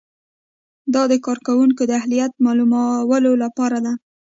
[0.93, 3.93] دا د کارکوونکي د اهلیت معلومولو لپاره ده.